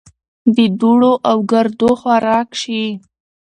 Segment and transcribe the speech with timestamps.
[0.55, 2.83] د دوړو او ګردو خوراک شي.